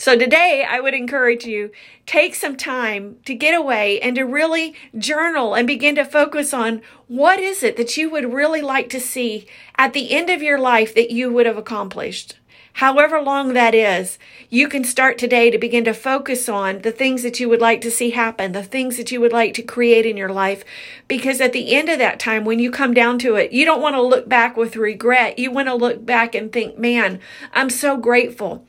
So 0.00 0.16
today 0.16 0.64
I 0.66 0.80
would 0.80 0.94
encourage 0.94 1.44
you 1.44 1.72
take 2.06 2.34
some 2.34 2.56
time 2.56 3.18
to 3.26 3.34
get 3.34 3.52
away 3.52 4.00
and 4.00 4.16
to 4.16 4.22
really 4.22 4.74
journal 4.96 5.52
and 5.52 5.66
begin 5.66 5.94
to 5.96 6.06
focus 6.06 6.54
on 6.54 6.80
what 7.06 7.38
is 7.38 7.62
it 7.62 7.76
that 7.76 7.98
you 7.98 8.08
would 8.08 8.32
really 8.32 8.62
like 8.62 8.88
to 8.90 8.98
see 8.98 9.46
at 9.76 9.92
the 9.92 10.12
end 10.12 10.30
of 10.30 10.42
your 10.42 10.58
life 10.58 10.94
that 10.94 11.10
you 11.10 11.30
would 11.30 11.44
have 11.44 11.58
accomplished 11.58 12.38
however 12.74 13.20
long 13.20 13.52
that 13.52 13.74
is, 13.74 14.18
you 14.48 14.68
can 14.68 14.84
start 14.84 15.18
today 15.18 15.50
to 15.50 15.58
begin 15.58 15.84
to 15.84 15.92
focus 15.92 16.48
on 16.48 16.80
the 16.80 16.92
things 16.92 17.22
that 17.22 17.38
you 17.38 17.46
would 17.46 17.60
like 17.60 17.82
to 17.82 17.90
see 17.90 18.10
happen, 18.10 18.52
the 18.52 18.62
things 18.62 18.96
that 18.96 19.10
you 19.12 19.20
would 19.20 19.32
like 19.32 19.52
to 19.52 19.62
create 19.62 20.06
in 20.06 20.16
your 20.16 20.32
life. 20.32 20.64
Because 21.08 21.42
at 21.42 21.52
the 21.52 21.74
end 21.74 21.90
of 21.90 21.98
that 21.98 22.18
time, 22.18 22.44
when 22.44 22.58
you 22.58 22.70
come 22.70 22.94
down 22.94 23.18
to 23.18 23.34
it, 23.34 23.52
you 23.52 23.66
don't 23.66 23.82
want 23.82 23.96
to 23.96 24.02
look 24.02 24.28
back 24.28 24.56
with 24.56 24.76
regret. 24.76 25.38
You 25.38 25.50
want 25.50 25.68
to 25.68 25.74
look 25.74 26.06
back 26.06 26.34
and 26.34 26.50
think, 26.50 26.78
man, 26.78 27.20
I'm 27.52 27.68
so 27.68 27.96
grateful 27.98 28.64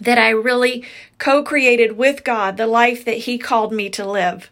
that 0.00 0.18
I 0.18 0.30
really 0.30 0.84
co 1.18 1.42
created 1.42 1.96
with 1.96 2.24
God 2.24 2.56
the 2.56 2.66
life 2.66 3.04
that 3.04 3.18
He 3.18 3.38
called 3.38 3.72
me 3.72 3.90
to 3.90 4.06
live. 4.06 4.50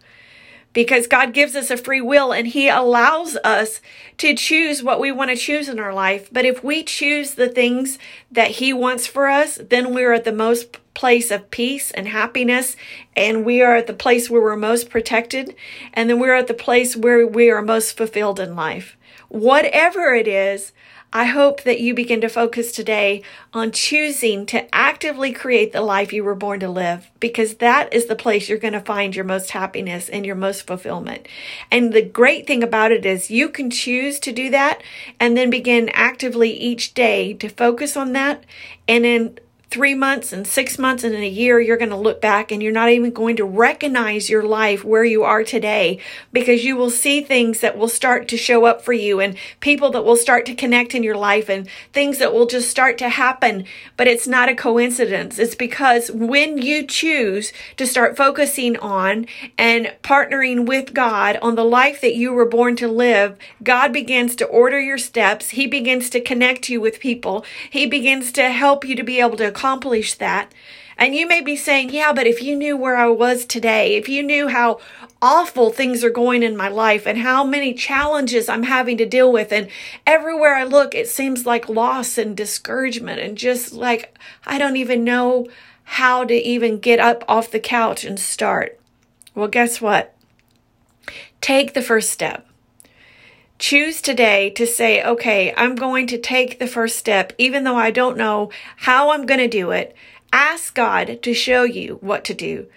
Because 0.74 1.06
God 1.06 1.32
gives 1.32 1.56
us 1.56 1.70
a 1.70 1.76
free 1.76 2.00
will 2.00 2.32
and 2.32 2.46
He 2.46 2.68
allows 2.68 3.36
us 3.42 3.80
to 4.18 4.34
choose 4.34 4.82
what 4.82 5.00
we 5.00 5.10
want 5.10 5.30
to 5.30 5.36
choose 5.36 5.68
in 5.68 5.80
our 5.80 5.94
life. 5.94 6.28
But 6.30 6.44
if 6.44 6.62
we 6.62 6.84
choose 6.84 7.34
the 7.34 7.48
things 7.48 7.98
that 8.30 8.52
He 8.52 8.72
wants 8.72 9.06
for 9.06 9.28
us, 9.28 9.58
then 9.68 9.94
we're 9.94 10.12
at 10.12 10.24
the 10.24 10.32
most 10.32 10.76
place 10.98 11.30
of 11.30 11.48
peace 11.52 11.92
and 11.92 12.08
happiness, 12.08 12.74
and 13.14 13.44
we 13.44 13.62
are 13.62 13.76
at 13.76 13.86
the 13.86 13.92
place 13.92 14.28
where 14.28 14.42
we're 14.42 14.56
most 14.56 14.90
protected, 14.90 15.54
and 15.94 16.10
then 16.10 16.18
we're 16.18 16.34
at 16.34 16.48
the 16.48 16.54
place 16.54 16.96
where 16.96 17.24
we 17.24 17.48
are 17.50 17.62
most 17.62 17.96
fulfilled 17.96 18.40
in 18.40 18.56
life. 18.56 18.96
Whatever 19.28 20.12
it 20.14 20.26
is, 20.26 20.72
I 21.12 21.24
hope 21.24 21.62
that 21.62 21.80
you 21.80 21.94
begin 21.94 22.20
to 22.20 22.28
focus 22.28 22.70
today 22.70 23.22
on 23.54 23.72
choosing 23.72 24.44
to 24.46 24.72
actively 24.74 25.32
create 25.32 25.72
the 25.72 25.80
life 25.80 26.12
you 26.12 26.22
were 26.22 26.34
born 26.34 26.60
to 26.60 26.68
live 26.68 27.10
because 27.18 27.56
that 27.56 27.92
is 27.94 28.06
the 28.06 28.16
place 28.16 28.48
you're 28.48 28.58
going 28.58 28.74
to 28.74 28.80
find 28.80 29.16
your 29.16 29.24
most 29.24 29.52
happiness 29.52 30.10
and 30.10 30.26
your 30.26 30.34
most 30.34 30.66
fulfillment. 30.66 31.26
And 31.70 31.94
the 31.94 32.02
great 32.02 32.46
thing 32.46 32.62
about 32.62 32.92
it 32.92 33.06
is 33.06 33.30
you 33.30 33.48
can 33.48 33.70
choose 33.70 34.20
to 34.20 34.32
do 34.32 34.50
that 34.50 34.82
and 35.18 35.34
then 35.34 35.48
begin 35.48 35.88
actively 35.94 36.50
each 36.50 36.92
day 36.92 37.32
to 37.34 37.48
focus 37.48 37.96
on 37.96 38.12
that 38.12 38.44
and 38.86 39.04
then 39.04 39.38
three 39.70 39.94
months 39.94 40.32
and 40.32 40.46
six 40.46 40.78
months 40.78 41.04
and 41.04 41.14
in 41.14 41.22
a 41.22 41.28
year, 41.28 41.60
you're 41.60 41.76
going 41.76 41.90
to 41.90 41.96
look 41.96 42.22
back 42.22 42.50
and 42.50 42.62
you're 42.62 42.72
not 42.72 42.88
even 42.88 43.10
going 43.10 43.36
to 43.36 43.44
recognize 43.44 44.30
your 44.30 44.42
life 44.42 44.82
where 44.82 45.04
you 45.04 45.24
are 45.24 45.44
today 45.44 45.98
because 46.32 46.64
you 46.64 46.74
will 46.74 46.88
see 46.90 47.20
things 47.20 47.60
that 47.60 47.76
will 47.76 47.88
start 47.88 48.28
to 48.28 48.36
show 48.36 48.64
up 48.64 48.80
for 48.80 48.94
you 48.94 49.20
and 49.20 49.36
people 49.60 49.90
that 49.90 50.04
will 50.04 50.16
start 50.16 50.46
to 50.46 50.54
connect 50.54 50.94
in 50.94 51.02
your 51.02 51.16
life 51.16 51.50
and 51.50 51.68
things 51.92 52.18
that 52.18 52.32
will 52.32 52.46
just 52.46 52.70
start 52.70 52.96
to 52.96 53.10
happen. 53.10 53.64
But 53.98 54.06
it's 54.06 54.26
not 54.26 54.48
a 54.48 54.54
coincidence. 54.54 55.38
It's 55.38 55.54
because 55.54 56.10
when 56.10 56.56
you 56.56 56.86
choose 56.86 57.52
to 57.76 57.86
start 57.86 58.16
focusing 58.16 58.76
on 58.78 59.26
and 59.58 59.94
partnering 60.02 60.66
with 60.66 60.94
God 60.94 61.38
on 61.42 61.56
the 61.56 61.64
life 61.64 62.00
that 62.00 62.16
you 62.16 62.32
were 62.32 62.48
born 62.48 62.74
to 62.76 62.88
live, 62.88 63.36
God 63.62 63.92
begins 63.92 64.34
to 64.36 64.46
order 64.46 64.80
your 64.80 64.98
steps. 64.98 65.50
He 65.50 65.66
begins 65.66 66.08
to 66.10 66.22
connect 66.22 66.70
you 66.70 66.80
with 66.80 67.00
people. 67.00 67.44
He 67.68 67.84
begins 67.84 68.32
to 68.32 68.50
help 68.50 68.86
you 68.86 68.96
to 68.96 69.02
be 69.02 69.20
able 69.20 69.36
to 69.36 69.57
accomplish 69.58 70.14
that. 70.14 70.52
And 70.96 71.14
you 71.14 71.26
may 71.26 71.40
be 71.40 71.56
saying, 71.56 71.90
yeah, 71.90 72.12
but 72.12 72.26
if 72.26 72.42
you 72.42 72.56
knew 72.56 72.76
where 72.76 72.96
I 72.96 73.08
was 73.08 73.44
today, 73.44 73.96
if 73.96 74.08
you 74.08 74.22
knew 74.22 74.48
how 74.48 74.80
awful 75.22 75.70
things 75.70 76.02
are 76.02 76.10
going 76.10 76.42
in 76.42 76.56
my 76.56 76.68
life 76.68 77.06
and 77.06 77.18
how 77.18 77.44
many 77.44 77.74
challenges 77.74 78.48
I'm 78.48 78.64
having 78.64 78.96
to 78.98 79.06
deal 79.06 79.32
with, 79.32 79.52
and 79.52 79.68
everywhere 80.06 80.54
I 80.54 80.64
look, 80.64 80.94
it 80.94 81.08
seems 81.08 81.46
like 81.46 81.68
loss 81.68 82.18
and 82.18 82.36
discouragement, 82.36 83.20
and 83.20 83.38
just 83.38 83.72
like 83.72 84.16
I 84.44 84.58
don't 84.58 84.76
even 84.76 85.04
know 85.04 85.46
how 85.84 86.24
to 86.24 86.34
even 86.34 86.80
get 86.80 86.98
up 86.98 87.24
off 87.28 87.50
the 87.50 87.60
couch 87.60 88.04
and 88.04 88.18
start. 88.18 88.78
Well, 89.36 89.48
guess 89.48 89.80
what? 89.80 90.16
Take 91.40 91.74
the 91.74 91.82
first 91.82 92.10
step. 92.10 92.47
Choose 93.58 94.00
today 94.00 94.50
to 94.50 94.66
say, 94.66 95.02
okay, 95.02 95.52
I'm 95.56 95.74
going 95.74 96.06
to 96.08 96.18
take 96.18 96.58
the 96.58 96.68
first 96.68 96.96
step, 96.96 97.32
even 97.38 97.64
though 97.64 97.76
I 97.76 97.90
don't 97.90 98.16
know 98.16 98.50
how 98.76 99.10
I'm 99.10 99.26
going 99.26 99.40
to 99.40 99.48
do 99.48 99.72
it. 99.72 99.96
Ask 100.32 100.74
God 100.74 101.20
to 101.22 101.34
show 101.34 101.64
you 101.64 101.98
what 102.00 102.24
to 102.26 102.34
do. 102.34 102.68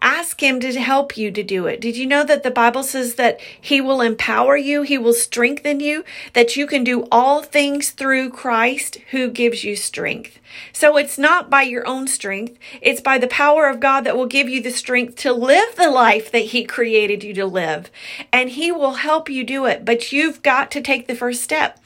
Ask 0.00 0.42
Him 0.42 0.60
to 0.60 0.72
help 0.80 1.16
you 1.16 1.30
to 1.30 1.42
do 1.42 1.66
it. 1.66 1.80
Did 1.80 1.96
you 1.96 2.06
know 2.06 2.24
that 2.24 2.42
the 2.42 2.50
Bible 2.50 2.82
says 2.82 3.16
that 3.16 3.40
He 3.60 3.80
will 3.80 4.00
empower 4.00 4.56
you? 4.56 4.82
He 4.82 4.98
will 4.98 5.12
strengthen 5.12 5.80
you, 5.80 6.04
that 6.34 6.56
you 6.56 6.66
can 6.66 6.84
do 6.84 7.08
all 7.10 7.42
things 7.42 7.90
through 7.90 8.30
Christ 8.30 8.98
who 9.10 9.30
gives 9.30 9.64
you 9.64 9.76
strength. 9.76 10.38
So 10.72 10.96
it's 10.96 11.18
not 11.18 11.50
by 11.50 11.62
your 11.62 11.86
own 11.86 12.08
strength. 12.08 12.58
It's 12.80 13.00
by 13.00 13.18
the 13.18 13.26
power 13.26 13.68
of 13.68 13.80
God 13.80 14.02
that 14.02 14.16
will 14.16 14.26
give 14.26 14.48
you 14.48 14.62
the 14.62 14.70
strength 14.70 15.16
to 15.16 15.32
live 15.32 15.76
the 15.76 15.90
life 15.90 16.30
that 16.32 16.46
He 16.46 16.64
created 16.64 17.24
you 17.24 17.34
to 17.34 17.46
live. 17.46 17.90
And 18.32 18.50
He 18.50 18.72
will 18.72 18.94
help 18.94 19.28
you 19.28 19.44
do 19.44 19.66
it. 19.66 19.84
But 19.84 20.12
you've 20.12 20.42
got 20.42 20.70
to 20.72 20.80
take 20.80 21.06
the 21.06 21.16
first 21.16 21.42
step. 21.42 21.78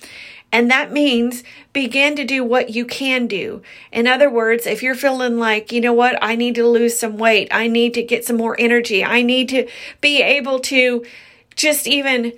And 0.53 0.71
that 0.71 0.93
means 0.93 1.43
begin 1.73 2.15
to 2.17 2.25
do 2.25 2.45
what 2.45 2.71
you 2.71 2.85
can 2.85 3.27
do. 3.27 3.63
In 3.91 4.07
other 4.07 4.29
words, 4.29 4.67
if 4.67 4.83
you're 4.83 4.95
feeling 4.95 5.39
like, 5.39 5.73
you 5.73 5.81
know 5.81 5.95
what, 5.95 6.23
I 6.23 6.37
need 6.37 6.55
to 6.57 6.69
lose 6.69 6.99
some 6.99 7.17
weight, 7.17 7.49
I 7.51 7.67
need 7.67 7.95
to 7.95 8.03
get 8.03 8.27
some 8.27 8.37
more 8.37 8.55
energy, 8.59 9.03
I 9.03 9.23
need 9.23 9.49
to 9.49 9.67
be 10.03 10.21
able 10.21 10.61
to 10.61 11.05
just 11.57 11.87
even 11.87 12.35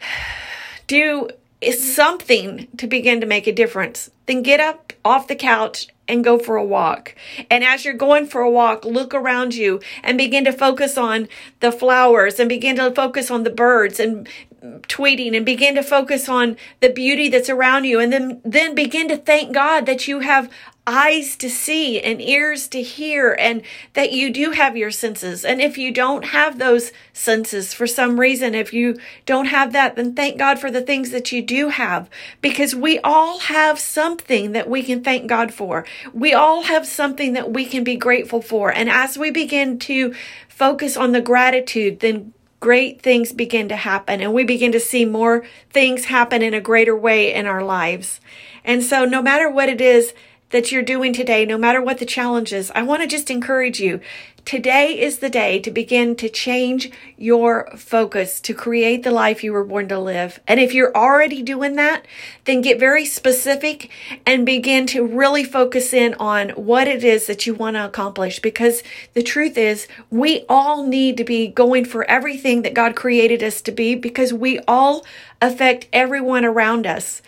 do 0.86 1.28
something 1.76 2.68
to 2.78 2.86
begin 2.86 3.20
to 3.20 3.26
make 3.26 3.46
a 3.46 3.52
difference, 3.52 4.10
then 4.26 4.42
get 4.42 4.60
up 4.60 4.92
off 5.04 5.28
the 5.28 5.36
couch 5.36 5.88
and 6.08 6.24
go 6.24 6.38
for 6.38 6.56
a 6.56 6.64
walk. 6.64 7.14
And 7.50 7.62
as 7.62 7.84
you're 7.84 7.94
going 7.94 8.26
for 8.26 8.40
a 8.40 8.50
walk, 8.50 8.84
look 8.84 9.12
around 9.12 9.54
you 9.54 9.80
and 10.02 10.16
begin 10.16 10.44
to 10.46 10.52
focus 10.52 10.96
on 10.96 11.28
the 11.60 11.70
flowers 11.70 12.40
and 12.40 12.48
begin 12.48 12.76
to 12.76 12.90
focus 12.90 13.30
on 13.30 13.44
the 13.44 13.50
birds 13.50 14.00
and 14.00 14.26
tweeting 14.60 15.36
and 15.36 15.46
begin 15.46 15.76
to 15.76 15.82
focus 15.82 16.28
on 16.28 16.56
the 16.80 16.88
beauty 16.88 17.28
that's 17.28 17.48
around 17.48 17.84
you 17.84 18.00
and 18.00 18.12
then 18.12 18.40
then 18.44 18.74
begin 18.74 19.08
to 19.08 19.16
thank 19.16 19.54
God 19.54 19.86
that 19.86 20.08
you 20.08 20.20
have 20.20 20.50
eyes 20.84 21.36
to 21.36 21.50
see 21.50 22.00
and 22.00 22.20
ears 22.20 22.66
to 22.66 22.82
hear 22.82 23.36
and 23.38 23.62
that 23.92 24.10
you 24.10 24.32
do 24.32 24.52
have 24.52 24.74
your 24.74 24.90
senses. 24.90 25.44
And 25.44 25.60
if 25.60 25.76
you 25.76 25.92
don't 25.92 26.24
have 26.24 26.58
those 26.58 26.92
senses 27.12 27.74
for 27.74 27.86
some 27.86 28.18
reason 28.18 28.54
if 28.54 28.72
you 28.72 28.96
don't 29.26 29.44
have 29.46 29.72
that 29.74 29.96
then 29.96 30.14
thank 30.14 30.38
God 30.38 30.58
for 30.58 30.70
the 30.70 30.80
things 30.80 31.10
that 31.10 31.30
you 31.30 31.42
do 31.42 31.68
have 31.68 32.08
because 32.40 32.74
we 32.74 32.98
all 33.00 33.38
have 33.40 33.78
something 33.78 34.52
that 34.52 34.68
we 34.68 34.82
can 34.82 35.04
thank 35.04 35.28
God 35.28 35.52
for. 35.52 35.84
We 36.12 36.32
all 36.32 36.62
have 36.62 36.86
something 36.86 37.34
that 37.34 37.52
we 37.52 37.66
can 37.66 37.84
be 37.84 37.96
grateful 37.96 38.40
for. 38.40 38.72
And 38.72 38.88
as 38.88 39.18
we 39.18 39.30
begin 39.30 39.78
to 39.80 40.14
focus 40.48 40.96
on 40.96 41.12
the 41.12 41.20
gratitude 41.20 42.00
then 42.00 42.32
great 42.60 43.00
things 43.00 43.32
begin 43.32 43.68
to 43.68 43.76
happen 43.76 44.20
and 44.20 44.32
we 44.32 44.44
begin 44.44 44.72
to 44.72 44.80
see 44.80 45.04
more 45.04 45.44
things 45.70 46.06
happen 46.06 46.42
in 46.42 46.54
a 46.54 46.60
greater 46.60 46.96
way 46.96 47.32
in 47.32 47.46
our 47.46 47.62
lives. 47.62 48.20
And 48.64 48.82
so, 48.82 49.04
no 49.04 49.22
matter 49.22 49.48
what 49.48 49.68
it 49.68 49.80
is 49.80 50.12
that 50.50 50.72
you're 50.72 50.82
doing 50.82 51.12
today, 51.12 51.44
no 51.44 51.58
matter 51.58 51.82
what 51.82 51.98
the 51.98 52.06
challenge 52.06 52.52
is, 52.52 52.70
I 52.74 52.82
want 52.82 53.02
to 53.02 53.08
just 53.08 53.30
encourage 53.30 53.80
you 53.80 54.00
Today 54.48 54.98
is 54.98 55.18
the 55.18 55.28
day 55.28 55.58
to 55.58 55.70
begin 55.70 56.16
to 56.16 56.30
change 56.30 56.90
your 57.18 57.68
focus 57.76 58.40
to 58.40 58.54
create 58.54 59.02
the 59.02 59.10
life 59.10 59.44
you 59.44 59.52
were 59.52 59.62
born 59.62 59.88
to 59.88 59.98
live. 59.98 60.40
And 60.48 60.58
if 60.58 60.72
you're 60.72 60.96
already 60.96 61.42
doing 61.42 61.76
that, 61.76 62.06
then 62.46 62.62
get 62.62 62.80
very 62.80 63.04
specific 63.04 63.90
and 64.24 64.46
begin 64.46 64.86
to 64.86 65.06
really 65.06 65.44
focus 65.44 65.92
in 65.92 66.14
on 66.14 66.48
what 66.52 66.88
it 66.88 67.04
is 67.04 67.26
that 67.26 67.46
you 67.46 67.52
want 67.52 67.76
to 67.76 67.84
accomplish. 67.84 68.38
Because 68.38 68.82
the 69.12 69.22
truth 69.22 69.58
is, 69.58 69.86
we 70.08 70.46
all 70.48 70.86
need 70.86 71.18
to 71.18 71.24
be 71.24 71.48
going 71.48 71.84
for 71.84 72.10
everything 72.10 72.62
that 72.62 72.72
God 72.72 72.96
created 72.96 73.42
us 73.42 73.60
to 73.60 73.70
be 73.70 73.96
because 73.96 74.32
we 74.32 74.60
all 74.60 75.04
affect 75.42 75.88
everyone 75.92 76.46
around 76.46 76.86
us. 76.86 77.20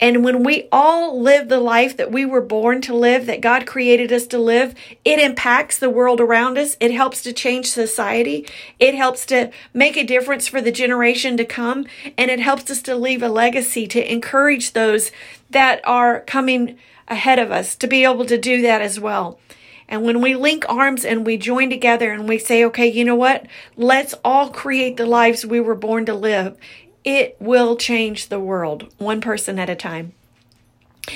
And 0.00 0.24
when 0.24 0.44
we 0.44 0.68
all 0.70 1.20
live 1.20 1.48
the 1.48 1.58
life 1.58 1.96
that 1.96 2.12
we 2.12 2.24
were 2.24 2.40
born 2.40 2.80
to 2.82 2.94
live, 2.94 3.26
that 3.26 3.40
God 3.40 3.66
created 3.66 4.12
us 4.12 4.26
to 4.28 4.38
live, 4.38 4.74
it 5.04 5.18
impacts 5.18 5.78
the 5.78 5.90
world 5.90 6.20
around 6.20 6.56
us. 6.56 6.76
It 6.78 6.92
helps 6.92 7.22
to 7.22 7.32
change 7.32 7.66
society. 7.66 8.46
It 8.78 8.94
helps 8.94 9.26
to 9.26 9.50
make 9.74 9.96
a 9.96 10.04
difference 10.04 10.46
for 10.46 10.60
the 10.60 10.70
generation 10.70 11.36
to 11.36 11.44
come. 11.44 11.86
And 12.16 12.30
it 12.30 12.38
helps 12.38 12.70
us 12.70 12.80
to 12.82 12.94
leave 12.94 13.22
a 13.22 13.28
legacy 13.28 13.88
to 13.88 14.12
encourage 14.12 14.72
those 14.72 15.10
that 15.50 15.80
are 15.84 16.20
coming 16.20 16.78
ahead 17.08 17.38
of 17.40 17.50
us 17.50 17.74
to 17.76 17.88
be 17.88 18.04
able 18.04 18.26
to 18.26 18.38
do 18.38 18.62
that 18.62 18.82
as 18.82 19.00
well. 19.00 19.40
And 19.88 20.04
when 20.04 20.20
we 20.20 20.34
link 20.34 20.64
arms 20.68 21.04
and 21.04 21.24
we 21.24 21.38
join 21.38 21.70
together 21.70 22.12
and 22.12 22.28
we 22.28 22.38
say, 22.38 22.62
okay, 22.66 22.86
you 22.86 23.04
know 23.04 23.16
what? 23.16 23.46
Let's 23.74 24.14
all 24.22 24.50
create 24.50 24.98
the 24.98 25.06
lives 25.06 25.46
we 25.46 25.60
were 25.60 25.74
born 25.74 26.04
to 26.06 26.14
live 26.14 26.56
it 27.08 27.34
will 27.40 27.74
change 27.74 28.28
the 28.28 28.38
world 28.38 28.92
one 28.98 29.22
person 29.22 29.58
at 29.58 29.70
a 29.70 29.74
time. 29.74 30.12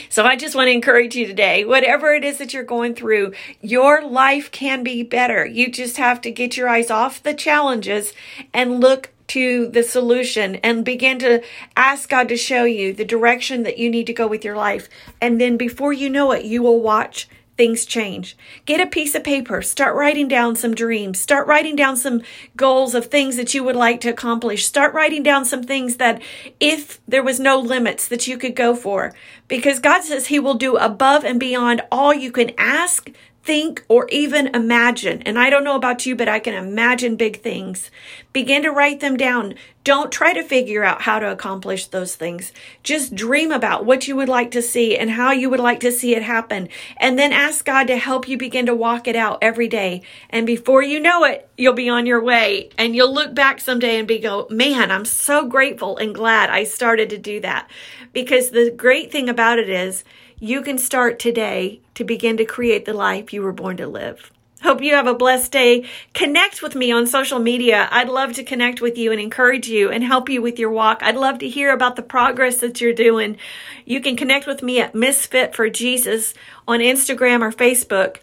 So 0.08 0.24
I 0.24 0.36
just 0.36 0.54
want 0.54 0.68
to 0.68 0.72
encourage 0.72 1.14
you 1.14 1.26
today, 1.26 1.66
whatever 1.66 2.14
it 2.14 2.24
is 2.24 2.38
that 2.38 2.54
you're 2.54 2.62
going 2.62 2.94
through, 2.94 3.34
your 3.60 4.02
life 4.02 4.50
can 4.50 4.82
be 4.82 5.02
better. 5.02 5.44
You 5.44 5.70
just 5.70 5.98
have 5.98 6.22
to 6.22 6.30
get 6.30 6.56
your 6.56 6.66
eyes 6.66 6.90
off 6.90 7.22
the 7.22 7.34
challenges 7.34 8.14
and 8.54 8.80
look 8.80 9.10
to 9.28 9.68
the 9.68 9.82
solution 9.82 10.54
and 10.56 10.82
begin 10.82 11.18
to 11.18 11.42
ask 11.76 12.08
God 12.08 12.26
to 12.30 12.38
show 12.38 12.64
you 12.64 12.94
the 12.94 13.04
direction 13.04 13.62
that 13.64 13.76
you 13.76 13.90
need 13.90 14.06
to 14.06 14.14
go 14.14 14.26
with 14.26 14.46
your 14.46 14.56
life. 14.56 14.88
And 15.20 15.38
then 15.38 15.58
before 15.58 15.92
you 15.92 16.08
know 16.08 16.32
it, 16.32 16.46
you 16.46 16.62
will 16.62 16.80
watch 16.80 17.28
things 17.62 17.86
change. 17.86 18.36
Get 18.64 18.80
a 18.80 18.88
piece 18.88 19.14
of 19.14 19.22
paper, 19.22 19.62
start 19.62 19.94
writing 19.94 20.26
down 20.26 20.56
some 20.56 20.74
dreams, 20.74 21.20
start 21.20 21.46
writing 21.46 21.76
down 21.76 21.96
some 21.96 22.20
goals 22.56 22.92
of 22.92 23.06
things 23.06 23.36
that 23.36 23.54
you 23.54 23.62
would 23.62 23.76
like 23.76 24.00
to 24.00 24.08
accomplish. 24.08 24.66
Start 24.66 24.92
writing 24.92 25.22
down 25.22 25.44
some 25.44 25.62
things 25.62 25.98
that 25.98 26.20
if 26.58 27.00
there 27.06 27.22
was 27.22 27.38
no 27.38 27.56
limits 27.60 28.08
that 28.08 28.26
you 28.26 28.36
could 28.36 28.56
go 28.56 28.74
for 28.74 29.12
because 29.46 29.78
God 29.78 30.02
says 30.02 30.26
he 30.26 30.40
will 30.40 30.54
do 30.54 30.76
above 30.76 31.24
and 31.24 31.38
beyond 31.38 31.82
all 31.92 32.12
you 32.12 32.32
can 32.32 32.50
ask, 32.58 33.08
think, 33.42 33.84
or 33.88 34.08
even 34.10 34.48
imagine. 34.54 35.22
And 35.22 35.38
I 35.38 35.50
don't 35.50 35.64
know 35.64 35.74
about 35.74 36.06
you, 36.06 36.14
but 36.14 36.28
I 36.28 36.38
can 36.38 36.54
imagine 36.54 37.16
big 37.16 37.40
things. 37.40 37.90
Begin 38.32 38.62
to 38.62 38.70
write 38.70 39.00
them 39.00 39.16
down. 39.16 39.54
Don't 39.84 40.12
try 40.12 40.32
to 40.32 40.44
figure 40.44 40.84
out 40.84 41.02
how 41.02 41.18
to 41.18 41.30
accomplish 41.30 41.86
those 41.86 42.14
things. 42.14 42.52
Just 42.84 43.16
dream 43.16 43.50
about 43.50 43.84
what 43.84 44.06
you 44.06 44.14
would 44.14 44.28
like 44.28 44.52
to 44.52 44.62
see 44.62 44.96
and 44.96 45.10
how 45.10 45.32
you 45.32 45.50
would 45.50 45.60
like 45.60 45.80
to 45.80 45.90
see 45.90 46.14
it 46.14 46.22
happen. 46.22 46.68
And 46.98 47.18
then 47.18 47.32
ask 47.32 47.64
God 47.64 47.88
to 47.88 47.96
help 47.96 48.28
you 48.28 48.38
begin 48.38 48.66
to 48.66 48.76
walk 48.76 49.08
it 49.08 49.16
out 49.16 49.38
every 49.42 49.66
day. 49.66 50.02
And 50.30 50.46
before 50.46 50.82
you 50.82 51.00
know 51.00 51.24
it, 51.24 51.48
you'll 51.58 51.72
be 51.72 51.88
on 51.88 52.06
your 52.06 52.22
way 52.22 52.70
and 52.78 52.94
you'll 52.94 53.12
look 53.12 53.34
back 53.34 53.60
someday 53.60 53.98
and 53.98 54.06
be 54.06 54.20
go, 54.20 54.46
man, 54.50 54.92
I'm 54.92 55.04
so 55.04 55.46
grateful 55.48 55.96
and 55.96 56.14
glad 56.14 56.48
I 56.48 56.62
started 56.62 57.10
to 57.10 57.18
do 57.18 57.40
that. 57.40 57.68
Because 58.12 58.50
the 58.50 58.70
great 58.70 59.10
thing 59.10 59.28
about 59.28 59.58
it 59.58 59.68
is 59.68 60.04
you 60.42 60.60
can 60.60 60.76
start 60.76 61.20
today 61.20 61.78
to 61.94 62.02
begin 62.02 62.36
to 62.36 62.44
create 62.44 62.84
the 62.84 62.92
life 62.92 63.32
you 63.32 63.40
were 63.40 63.52
born 63.52 63.76
to 63.76 63.86
live. 63.86 64.32
Hope 64.60 64.82
you 64.82 64.92
have 64.94 65.06
a 65.06 65.14
blessed 65.14 65.52
day. 65.52 65.88
Connect 66.14 66.62
with 66.62 66.74
me 66.74 66.90
on 66.90 67.06
social 67.06 67.38
media. 67.38 67.86
I'd 67.92 68.08
love 68.08 68.32
to 68.32 68.42
connect 68.42 68.80
with 68.80 68.98
you 68.98 69.12
and 69.12 69.20
encourage 69.20 69.68
you 69.68 69.88
and 69.88 70.02
help 70.02 70.28
you 70.28 70.42
with 70.42 70.58
your 70.58 70.70
walk. 70.70 70.98
I'd 71.00 71.14
love 71.14 71.38
to 71.38 71.48
hear 71.48 71.72
about 71.72 71.94
the 71.94 72.02
progress 72.02 72.56
that 72.56 72.80
you're 72.80 72.92
doing. 72.92 73.36
You 73.84 74.00
can 74.00 74.16
connect 74.16 74.48
with 74.48 74.64
me 74.64 74.80
at 74.80 74.96
Misfit 74.96 75.54
for 75.54 75.70
Jesus 75.70 76.34
on 76.66 76.80
Instagram 76.80 77.40
or 77.40 77.52
Facebook. 77.52 78.16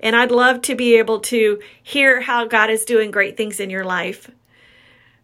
And 0.00 0.16
I'd 0.16 0.30
love 0.30 0.62
to 0.62 0.74
be 0.74 0.96
able 0.96 1.20
to 1.20 1.60
hear 1.82 2.22
how 2.22 2.46
God 2.46 2.70
is 2.70 2.86
doing 2.86 3.10
great 3.10 3.36
things 3.36 3.60
in 3.60 3.68
your 3.68 3.84
life. 3.84 4.30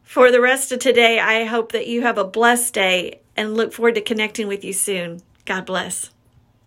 For 0.02 0.30
the 0.30 0.42
rest 0.42 0.72
of 0.72 0.78
today, 0.78 1.18
I 1.18 1.44
hope 1.44 1.72
that 1.72 1.86
you 1.86 2.02
have 2.02 2.18
a 2.18 2.24
blessed 2.24 2.74
day 2.74 3.20
and 3.34 3.56
look 3.56 3.72
forward 3.72 3.94
to 3.94 4.02
connecting 4.02 4.46
with 4.46 4.62
you 4.62 4.74
soon. 4.74 5.22
God 5.46 5.64
bless. 5.64 6.10